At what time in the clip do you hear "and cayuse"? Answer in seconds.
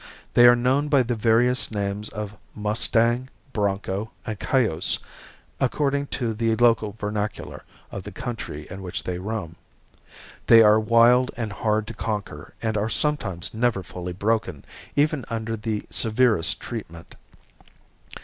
4.25-4.97